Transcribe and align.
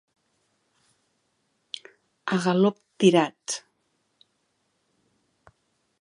A 2.35 2.39
galop 2.45 2.81
tirat. 2.99 3.61